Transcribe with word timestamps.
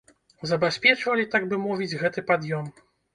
Забяспечвалі, 0.51 1.25
так 1.35 1.45
бы 1.51 1.59
мовіць, 1.65 1.99
гэты 2.05 2.25
пад'ём. 2.31 2.65